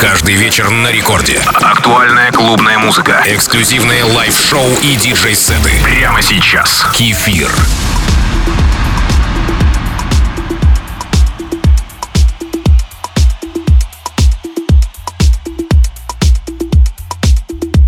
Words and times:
Каждый 0.00 0.36
вечер 0.36 0.70
на 0.70 0.92
рекорде. 0.92 1.40
Актуальная 1.54 2.30
клубная 2.30 2.78
музыка. 2.78 3.20
Эксклюзивные 3.26 4.04
live-шоу 4.04 4.68
и 4.80 4.94
диджей-сеты. 4.94 5.72
Прямо 5.82 6.22
сейчас. 6.22 6.86
Кефир. 6.94 7.50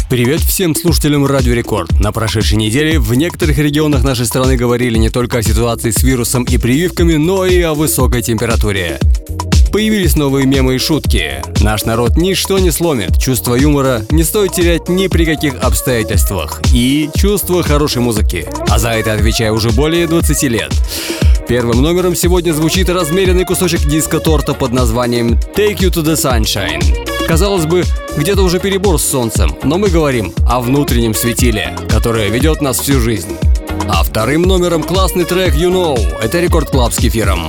Привет 0.08 0.40
всем 0.40 0.74
слушателям 0.74 1.24
Радио 1.24 1.54
Рекорд. 1.54 2.00
На 2.00 2.11
прошедшей 2.11 2.58
неделе 2.58 2.98
в 2.98 3.14
некоторых 3.14 3.56
регионах 3.58 4.02
нашей 4.02 4.27
страны 4.27 4.56
говорили 4.56 4.98
не 4.98 5.11
только 5.11 5.38
о 5.38 5.42
ситуации 5.45 5.92
с 5.92 6.02
вирусом 6.02 6.42
и 6.42 6.58
прививками, 6.58 7.14
но 7.14 7.46
и 7.46 7.61
о 7.62 7.74
высокой 7.74 8.22
температуре. 8.22 8.98
Появились 9.73 10.16
новые 10.16 10.46
мемы 10.46 10.75
и 10.75 10.79
шутки. 10.79 11.43
Наш 11.60 11.84
народ 11.84 12.16
ничто 12.16 12.59
не 12.59 12.73
сломит. 12.73 13.19
Чувство 13.19 13.55
юмора 13.55 14.02
не 14.11 14.24
стоит 14.24 14.52
терять 14.52 14.88
ни 14.88 15.06
при 15.06 15.24
каких 15.24 15.62
обстоятельствах. 15.62 16.61
И 16.74 17.09
чувство 17.15 17.62
хорошей 17.62 18.02
музыки. 18.02 18.48
А 18.69 18.80
за 18.80 18.91
это 18.91 19.12
отвечаю 19.12 19.55
уже 19.55 19.70
более 19.70 20.09
20 20.09 20.42
лет. 20.45 20.73
Первым 21.47 21.83
номером 21.83 22.16
сегодня 22.16 22.52
звучит 22.52 22.88
размеренный 22.88 23.45
кусочек 23.45 23.80
диско-торта 23.82 24.55
под 24.55 24.73
названием 24.73 25.38
«Take 25.55 25.78
You 25.78 25.91
to 25.91 26.02
the 26.02 26.14
Sunshine». 26.14 27.27
Казалось 27.28 27.66
бы, 27.66 27.84
где-то 28.16 28.42
уже 28.42 28.59
перебор 28.59 28.98
с 28.98 29.05
солнцем, 29.05 29.56
но 29.62 29.78
мы 29.78 29.89
говорим 29.89 30.33
о 30.48 30.61
внутреннем 30.61 31.14
светиле, 31.14 31.77
которое 31.89 32.28
ведет 32.28 32.61
нас 32.61 32.80
всю 32.80 33.00
жизнь. 33.00 33.37
А 33.89 34.02
вторым 34.02 34.42
номером 34.42 34.83
классный 34.83 35.25
трек 35.25 35.55
«You 35.55 35.70
Know»— 35.70 36.19
это 36.23 36.41
Record 36.41 36.70
Club 36.70 36.92
с 36.92 36.98
Кефиром. 36.98 37.46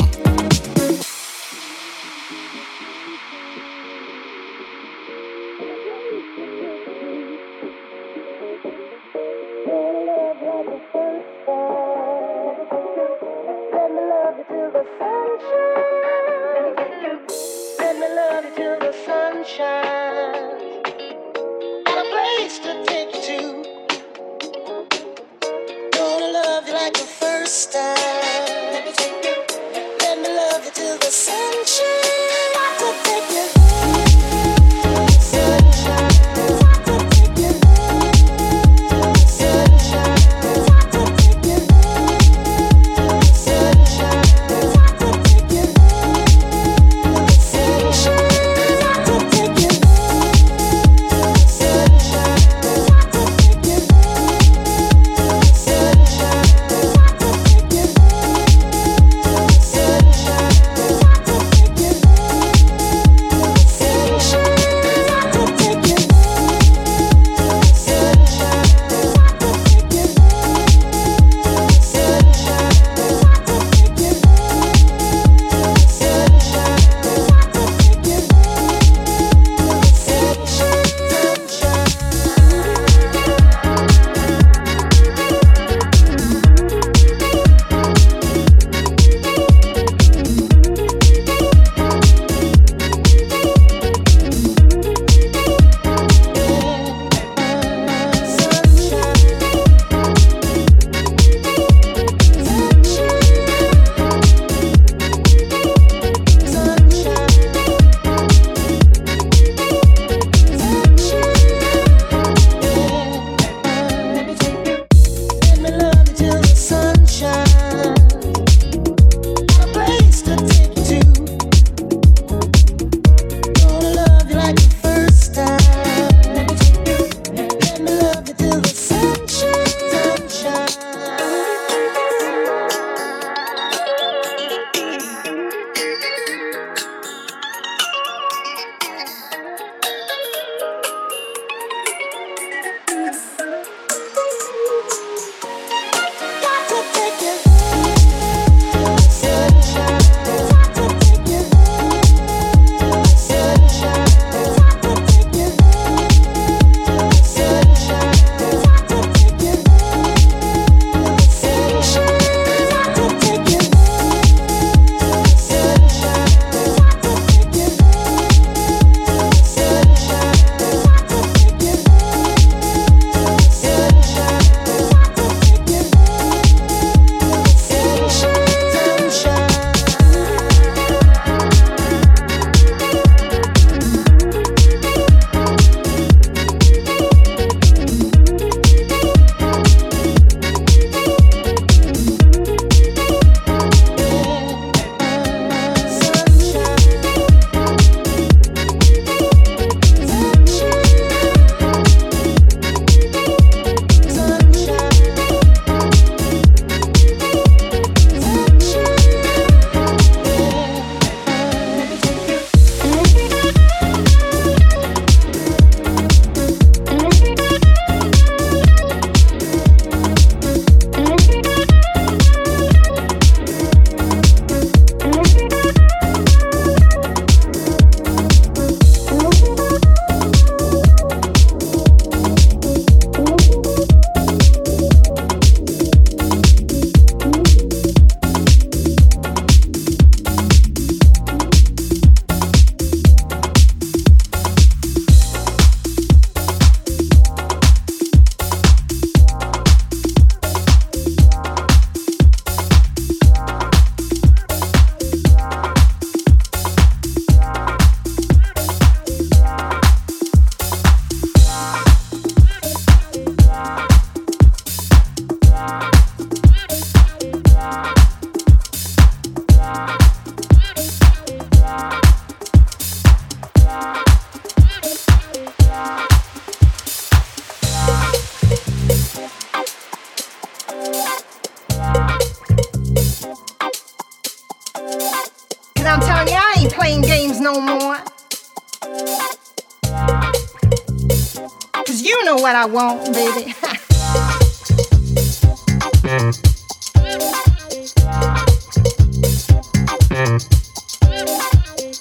I 292.62 292.66
want, 292.66 293.12
baby. 293.12 293.42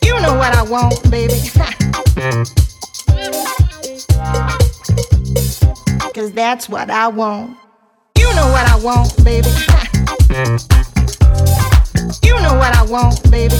you 0.04 0.20
know 0.20 0.34
what 0.34 0.54
I 0.54 0.62
want, 0.68 1.10
baby. 1.10 1.32
Cause 6.12 6.32
that's 6.32 6.68
what 6.68 6.90
I 6.90 7.08
want. 7.08 7.56
You 8.18 8.26
know 8.34 8.48
what 8.48 8.68
I 8.68 8.76
want, 8.82 9.16
baby. 9.24 9.48
you 12.22 12.34
know 12.42 12.54
what 12.58 12.76
I 12.76 12.82
want, 12.86 13.30
baby. 13.30 13.56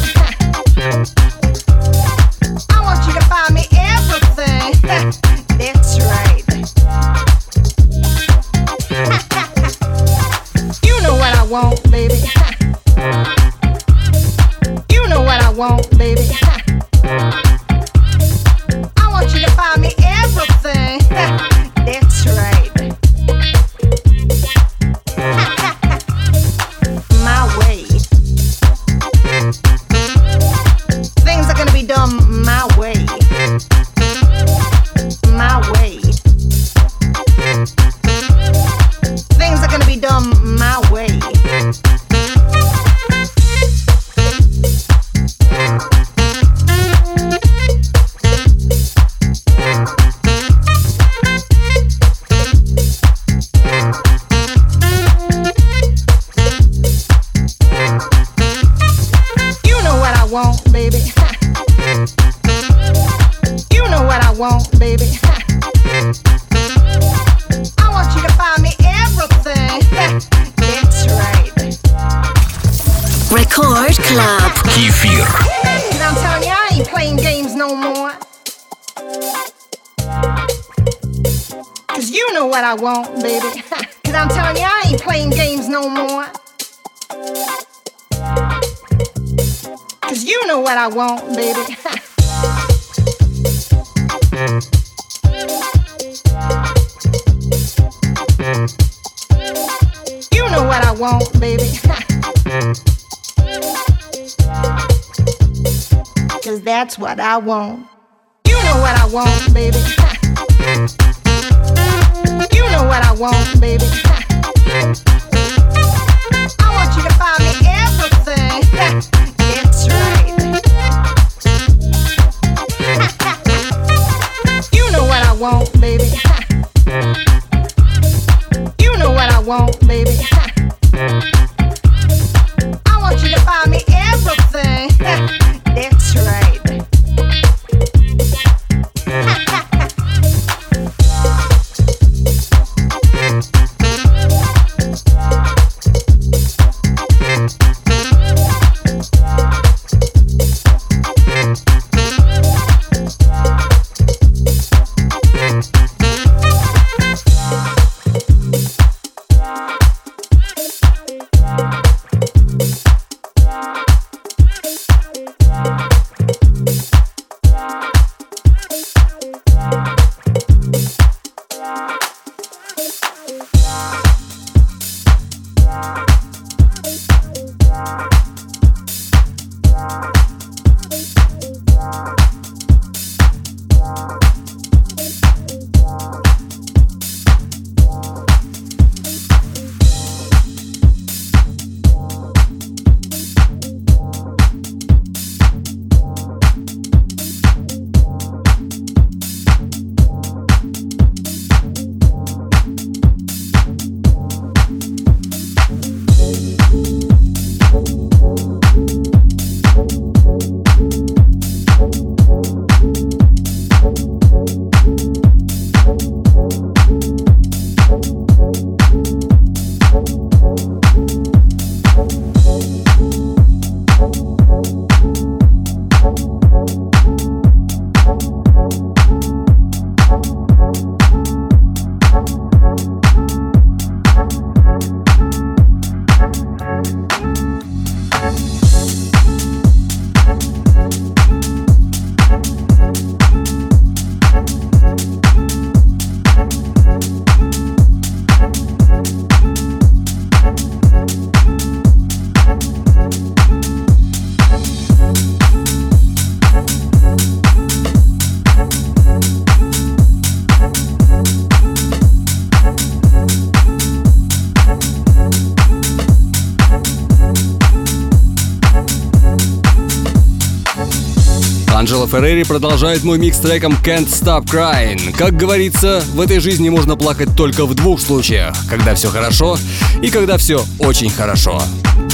Феррери 272.11 272.43
продолжает 272.43 273.05
мой 273.05 273.19
микс 273.19 273.38
треком 273.38 273.73
Can't 273.85 274.09
Stop 274.09 274.45
Crying. 274.47 275.17
Как 275.17 275.37
говорится, 275.37 276.02
в 276.12 276.21
этой 276.21 276.40
жизни 276.40 276.69
можно 276.69 276.97
плакать 276.97 277.37
только 277.37 277.67
в 277.67 277.75
двух 277.75 278.00
случаях. 278.00 278.52
Когда 278.69 278.97
все 278.97 279.11
хорошо 279.11 279.57
и 280.02 280.11
когда 280.11 280.37
все 280.37 280.64
очень 280.81 281.11
хорошо. 281.11 281.62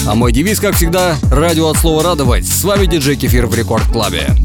А 0.07 0.15
мой 0.15 0.33
девиз, 0.33 0.61
как 0.61 0.76
всегда, 0.76 1.17
радио 1.31 1.71
от 1.71 1.79
слова 1.79 2.03
радовать. 2.03 2.47
С 2.47 2.62
вами 2.62 2.85
диджей 2.85 3.17
Кефир 3.17 3.47
в 3.47 3.55
Рекорд 3.55 3.91
Клабе. 3.91 4.37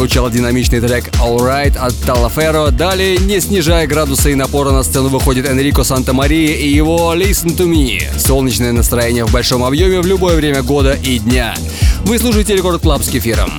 Отзвучал 0.00 0.30
динамичный 0.30 0.80
трек 0.80 1.08
Alright 1.22 1.76
от 1.76 1.94
Талаферо. 1.94 2.70
Далее, 2.70 3.18
не 3.18 3.38
снижая 3.38 3.86
градуса 3.86 4.30
и 4.30 4.34
напора 4.34 4.70
на 4.70 4.82
сцену, 4.82 5.10
выходит 5.10 5.46
Энрико 5.46 5.84
Санта-Мария 5.84 6.56
и 6.56 6.66
его 6.66 7.14
Listen 7.14 7.54
to 7.54 7.66
Me. 7.66 8.00
Солнечное 8.18 8.72
настроение 8.72 9.26
в 9.26 9.30
большом 9.30 9.62
объеме 9.62 10.00
в 10.00 10.06
любое 10.06 10.36
время 10.36 10.62
года 10.62 10.94
и 10.94 11.18
дня. 11.18 11.54
Вы 12.06 12.18
слушаете 12.18 12.56
Record 12.56 12.80
Club 12.80 13.02
с 13.02 13.10
Кефиром. 13.10 13.52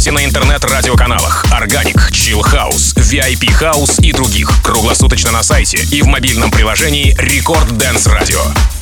Найдете 0.00 0.12
на 0.12 0.24
интернет-радиоканалах 0.24 1.44
Organic, 1.52 2.10
Chill 2.10 2.40
House, 2.40 2.94
VIP 2.96 3.50
House 3.60 4.00
и 4.00 4.12
других 4.12 4.62
круглосуточно 4.62 5.30
на 5.30 5.42
сайте 5.42 5.84
и 5.90 6.00
в 6.00 6.06
мобильном 6.06 6.50
приложении 6.50 7.14
Record 7.16 7.68
Dance 7.76 8.08
Radio. 8.08 8.79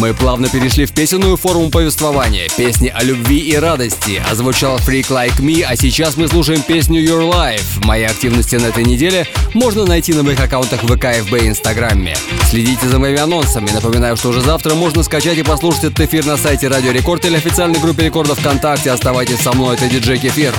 Мы 0.00 0.14
плавно 0.14 0.48
перешли 0.48 0.86
в 0.86 0.92
песенную 0.92 1.36
форму 1.36 1.68
повествования. 1.68 2.48
Песни 2.56 2.88
о 2.88 3.02
любви 3.02 3.36
и 3.36 3.54
радости. 3.54 4.22
Озвучал 4.30 4.78
Freak 4.78 5.08
Like 5.08 5.40
Me, 5.40 5.62
а 5.62 5.76
сейчас 5.76 6.16
мы 6.16 6.26
слушаем 6.26 6.62
песню 6.62 7.04
Your 7.04 7.30
Life. 7.30 7.84
Мои 7.84 8.04
активности 8.04 8.56
на 8.56 8.68
этой 8.68 8.82
неделе 8.82 9.26
можно 9.52 9.84
найти 9.84 10.14
на 10.14 10.22
моих 10.22 10.40
аккаунтах 10.40 10.80
ВК, 10.80 11.04
ФБ 11.22 11.42
и 11.42 11.48
Инстаграме. 11.48 12.16
Следите 12.48 12.88
за 12.88 12.98
моими 12.98 13.18
анонсами. 13.18 13.68
Напоминаю, 13.72 14.16
что 14.16 14.30
уже 14.30 14.40
завтра 14.40 14.74
можно 14.74 15.02
скачать 15.02 15.36
и 15.36 15.42
послушать 15.42 15.84
этот 15.84 16.00
эфир 16.00 16.24
на 16.24 16.38
сайте 16.38 16.68
Радио 16.68 16.92
Рекорд 16.92 17.26
или 17.26 17.36
официальной 17.36 17.78
группе 17.78 18.06
рекордов 18.06 18.38
ВКонтакте. 18.38 18.92
Оставайтесь 18.92 19.40
со 19.40 19.52
мной, 19.52 19.76
это 19.76 19.86
диджей 19.86 20.16
Кефир. 20.16 20.54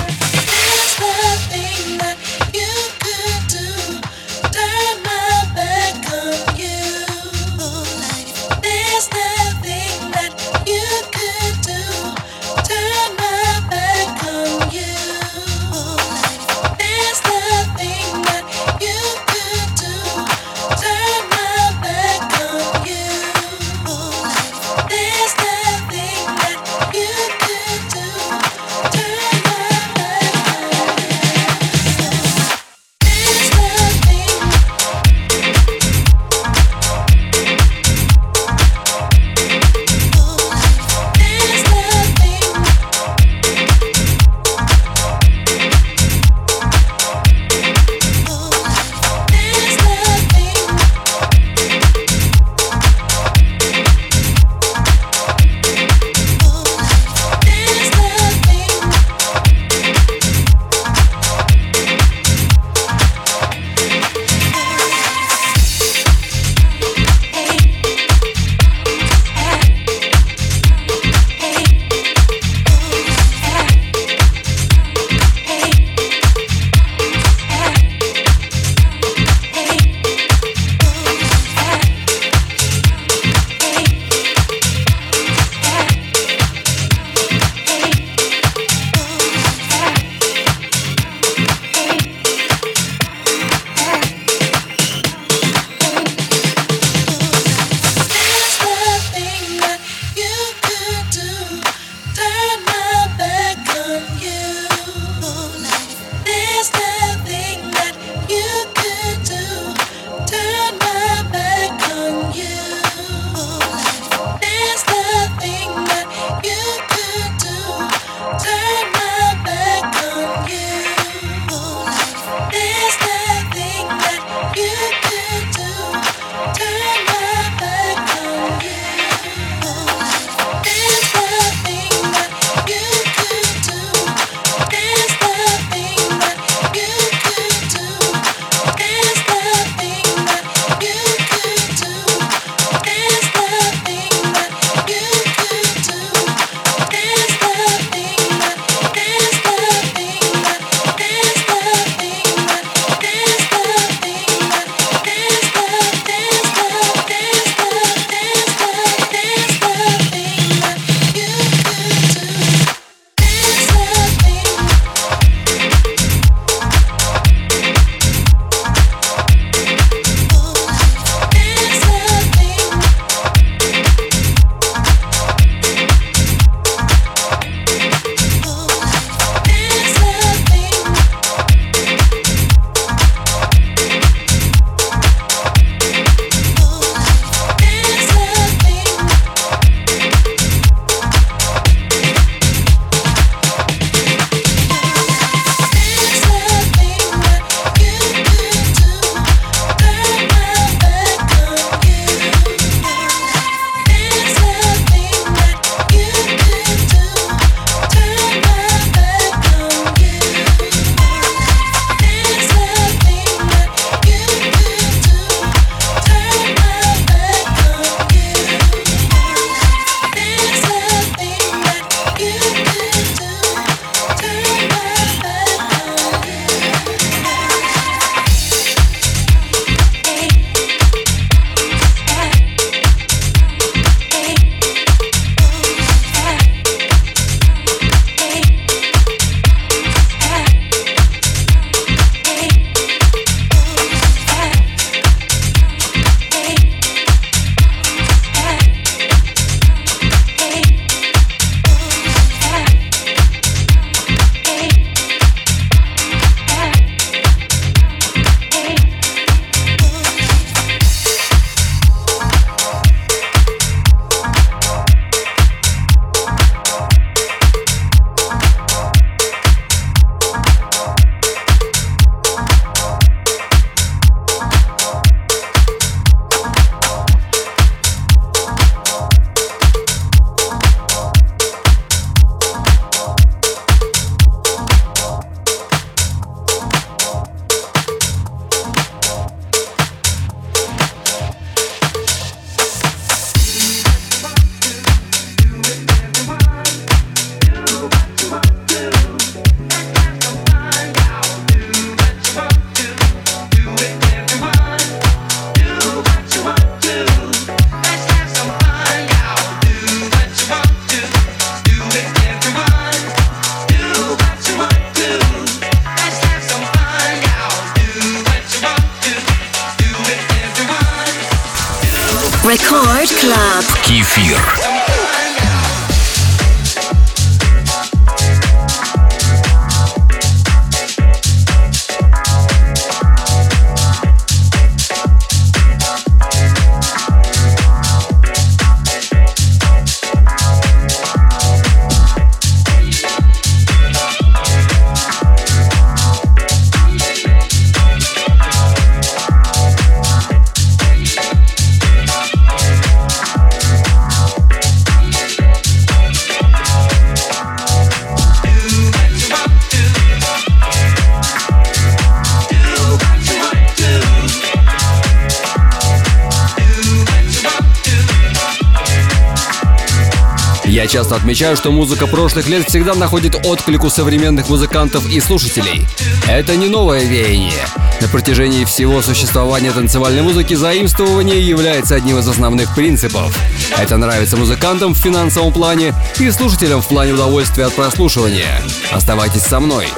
Часто 370.92 371.16
отмечаю, 371.16 371.56
что 371.56 371.72
музыка 371.72 372.06
прошлых 372.06 372.48
лет 372.48 372.68
всегда 372.68 372.94
находит 372.94 373.46
отклик 373.46 373.82
у 373.82 373.88
современных 373.88 374.50
музыкантов 374.50 375.08
и 375.08 375.20
слушателей. 375.20 375.86
Это 376.28 376.54
не 376.54 376.68
новое 376.68 377.04
веяние. 377.04 377.64
На 378.02 378.08
протяжении 378.08 378.66
всего 378.66 379.00
существования 379.00 379.72
танцевальной 379.72 380.20
музыки 380.20 380.52
заимствование 380.52 381.40
является 381.40 381.94
одним 381.94 382.18
из 382.18 382.28
основных 382.28 382.74
принципов. 382.74 383.34
Это 383.78 383.96
нравится 383.96 384.36
музыкантам 384.36 384.92
в 384.92 384.98
финансовом 384.98 385.54
плане 385.54 385.94
и 386.18 386.30
слушателям 386.30 386.82
в 386.82 386.88
плане 386.88 387.14
удовольствия 387.14 387.64
от 387.64 387.72
прослушивания. 387.72 388.62
Оставайтесь 388.90 389.42
со 389.42 389.60
мной. 389.60 389.88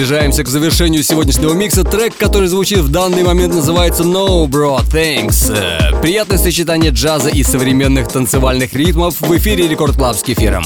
Приближаемся 0.00 0.44
к 0.44 0.48
завершению 0.48 1.02
сегодняшнего 1.02 1.52
микса. 1.52 1.84
Трек, 1.84 2.16
который 2.16 2.48
звучит 2.48 2.78
в 2.78 2.90
данный 2.90 3.22
момент, 3.22 3.52
называется 3.52 4.02
No 4.02 4.46
Bro 4.46 4.80
Thanks. 4.90 5.54
Э, 5.54 6.00
приятное 6.00 6.38
сочетание 6.38 6.90
джаза 6.90 7.28
и 7.28 7.42
современных 7.42 8.08
танцевальных 8.08 8.72
ритмов 8.72 9.20
в 9.20 9.36
эфире 9.36 9.68
Record 9.68 9.96
Club 9.96 10.16
с 10.16 10.22
Кефиром. 10.22 10.64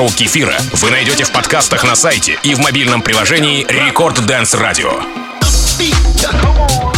Радиошоу 0.00 0.08
Кефира 0.08 0.56
вы 0.72 0.90
найдете 0.90 1.24
в 1.24 1.32
подкастах 1.32 1.84
на 1.84 1.94
сайте 1.94 2.38
и 2.42 2.54
в 2.54 2.58
мобильном 2.60 3.02
приложении 3.02 3.66
Record 3.68 4.24
Dance 4.24 4.54
Radio. 4.54 4.92
Кефир. 5.78 6.89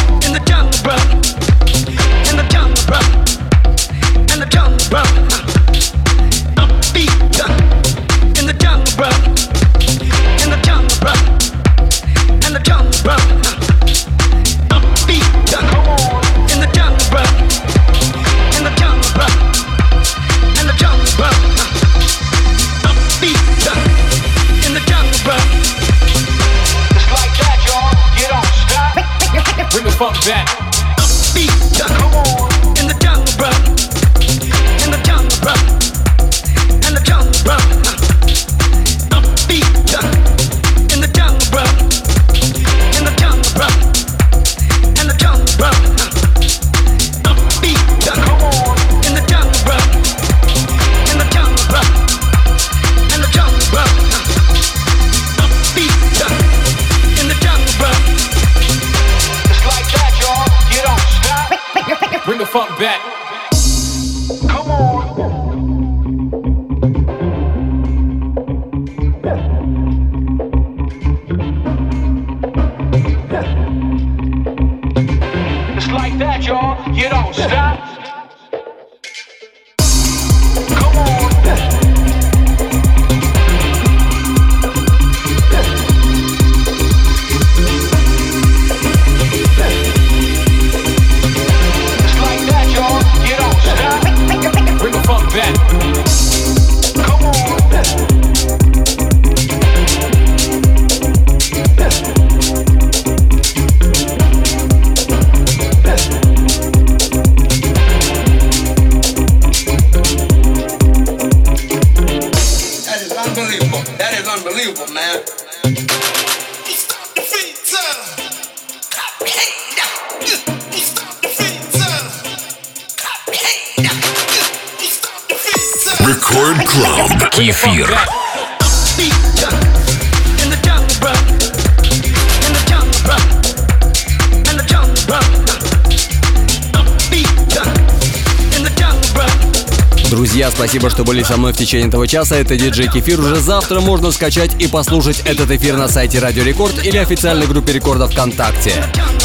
Друзья, 140.12 140.50
спасибо, 140.50 140.90
что 140.90 141.04
были 141.04 141.22
со 141.22 141.38
мной 141.38 141.54
в 141.54 141.56
течение 141.56 141.88
этого 141.88 142.06
часа. 142.06 142.36
Это 142.36 142.54
диджей 142.54 142.86
Кефир. 142.86 143.18
Уже 143.18 143.36
завтра 143.36 143.80
можно 143.80 144.12
скачать 144.12 144.50
и 144.58 144.68
послушать 144.68 145.22
этот 145.24 145.50
эфир 145.50 145.78
на 145.78 145.88
сайте 145.88 146.18
Радио 146.18 146.44
Рекорд 146.44 146.84
или 146.84 146.98
официальной 146.98 147.46
группе 147.46 147.72
Рекорда 147.72 148.06
ВКонтакте. 148.08 148.74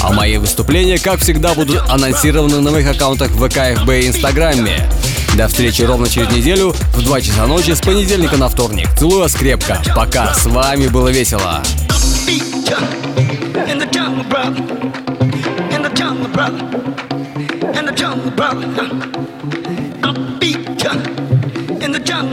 А 0.02 0.14
мои 0.14 0.38
выступления, 0.38 0.98
как 0.98 1.20
всегда, 1.20 1.54
будут 1.56 1.82
анонсированы 1.90 2.62
на 2.62 2.72
моих 2.72 2.90
аккаунтах 2.90 3.32
ВК, 3.32 3.82
ФБ 3.82 3.90
и 3.90 4.08
Инстаграме. 4.08 4.90
До 5.36 5.50
встречи 5.50 5.82
ровно 5.82 6.08
через 6.08 6.32
неделю 6.32 6.74
в 6.94 7.04
2 7.04 7.20
часа 7.20 7.48
ночи 7.48 7.72
с 7.72 7.82
понедельника 7.82 8.38
на 8.38 8.48
вторник. 8.48 8.88
Целую 8.98 9.20
вас 9.20 9.34
крепко. 9.34 9.82
Пока. 9.94 10.34
С 10.36 10.46
вами 10.46 10.88
было 10.88 11.10
весело. 11.10 11.62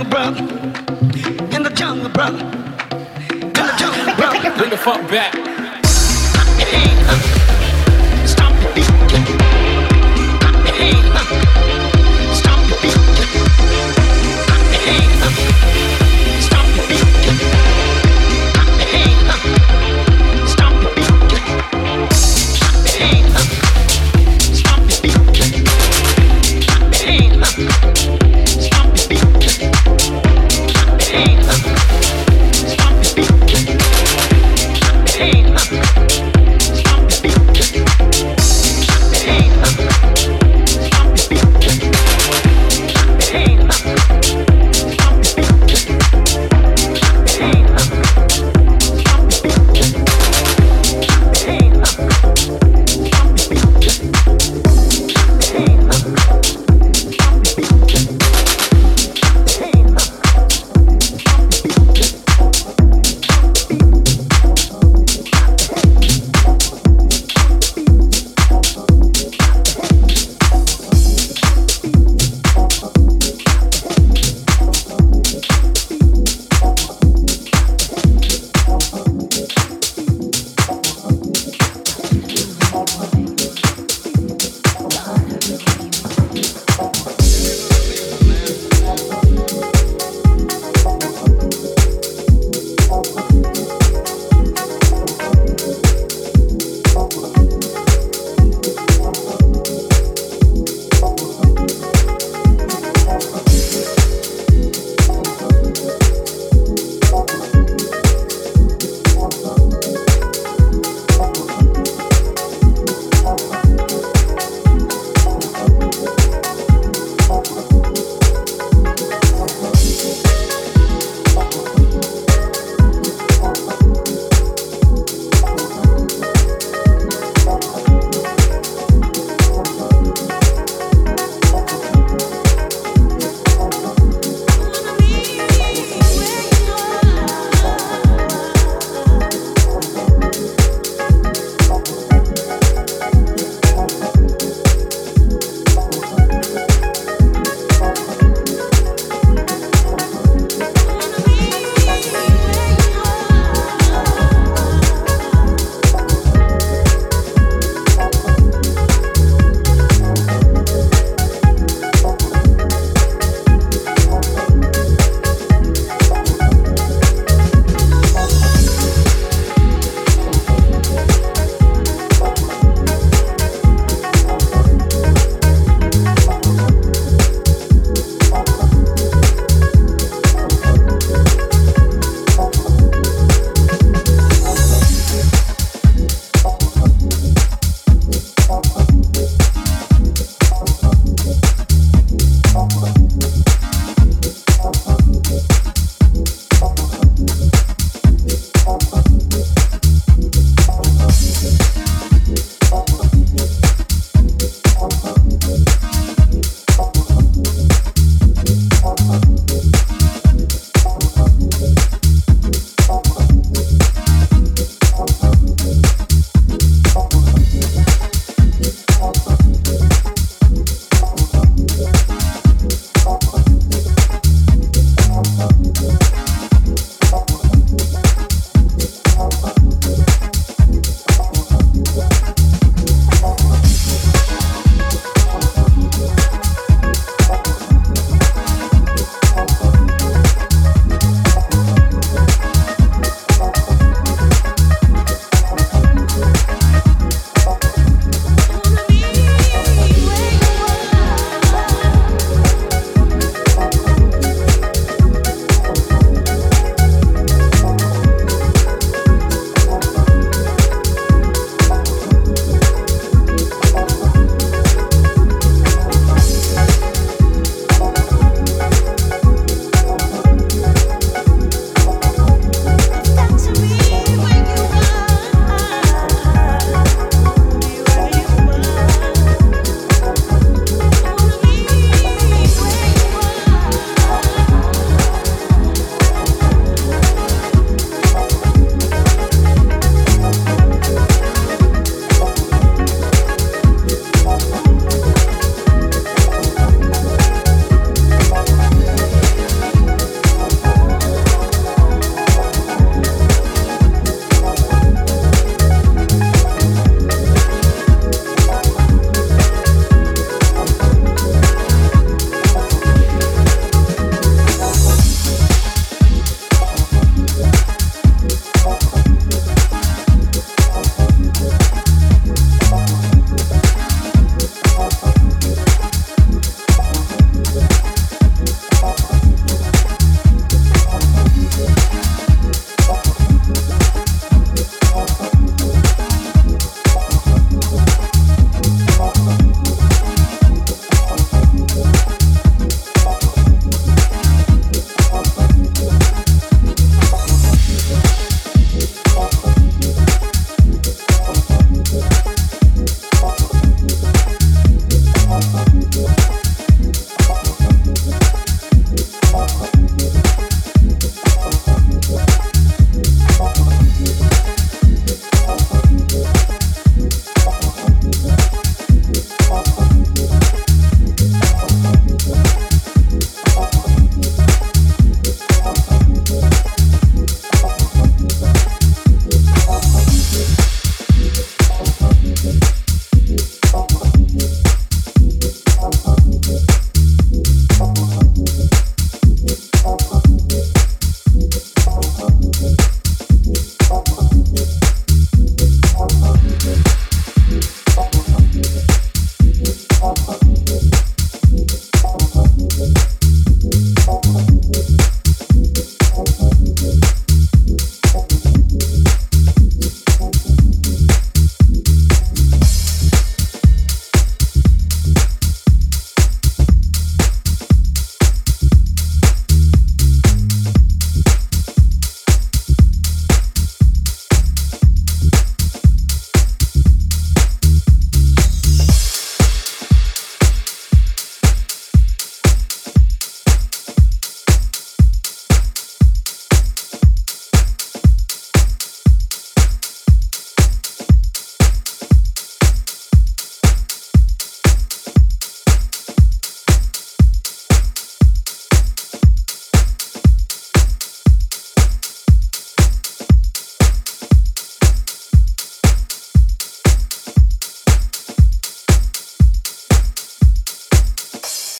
jungle, 0.04 0.10
brother. 0.10 0.40
In 1.54 1.62
the 1.62 1.70
jungle, 1.70 2.08
brother. 2.10 2.38
In 2.38 3.52
the 3.52 3.74
jungle, 3.78 4.14
brother. 4.16 4.50
Bring 4.58 4.70
the 4.70 4.76
fuck 4.76 5.00
back. 5.10 5.32
Stop 8.26 8.52
the 8.60 8.72
beat. 8.74 8.94